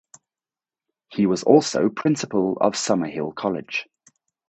He 1.09 1.27
was 1.27 1.43
also 1.43 1.87
Principal 1.87 2.57
of 2.59 2.73
Summerhill 2.73 3.35
College. 3.35 3.87